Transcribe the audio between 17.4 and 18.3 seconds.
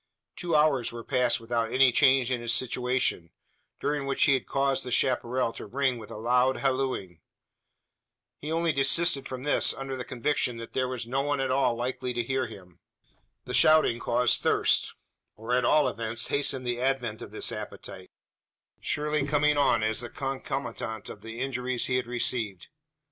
appetite